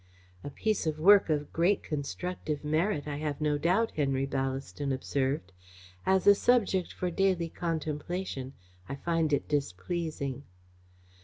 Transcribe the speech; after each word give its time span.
"A 0.43 0.49
piece 0.49 0.87
of 0.87 0.97
work 0.97 1.29
of 1.29 1.53
great 1.53 1.83
constructive 1.83 2.63
merit, 2.65 3.07
I 3.07 3.17
have 3.17 3.39
no 3.39 3.59
doubt," 3.59 3.91
Henry 3.95 4.25
Ballaston 4.25 4.91
observed. 4.91 5.51
"As 6.07 6.25
a 6.25 6.33
subject 6.33 6.91
for 6.91 7.11
daily 7.11 7.49
contemplation, 7.49 8.53
I 8.89 8.95
find 8.95 9.31
it 9.31 9.47
displeasing." 9.47 10.41